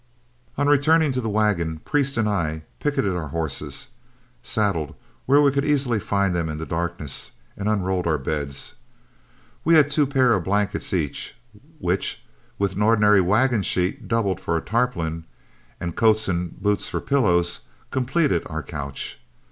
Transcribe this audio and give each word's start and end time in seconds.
On 0.57 0.65
returning 0.65 1.11
to 1.11 1.21
the 1.21 1.29
wagon, 1.29 1.77
Priest 1.85 2.17
and 2.17 2.27
I 2.27 2.63
picketed 2.79 3.13
our 3.15 3.27
horses, 3.27 3.89
saddled, 4.41 4.95
where 5.27 5.39
we 5.39 5.51
could 5.51 5.63
easily 5.63 5.99
find 5.99 6.33
them 6.33 6.49
in 6.49 6.57
the 6.57 6.65
darkness, 6.65 7.33
and 7.55 7.69
unrolled 7.69 8.07
our 8.07 8.17
bed. 8.17 8.57
We 9.63 9.75
had 9.75 9.91
two 9.91 10.07
pairs 10.07 10.37
of 10.37 10.43
blankets 10.45 10.91
each, 10.91 11.35
which, 11.77 12.23
with 12.57 12.73
an 12.75 12.81
ordinary 12.81 13.21
wagon 13.21 13.61
sheet 13.61 14.07
doubled 14.07 14.39
for 14.41 14.57
a 14.57 14.61
tarpaulin, 14.61 15.25
and 15.79 15.95
coats 15.95 16.27
and 16.27 16.59
boots 16.59 16.89
for 16.89 16.99
pillows, 16.99 17.59
completed 17.91 18.41
our 18.47 18.63
couch. 18.63 19.19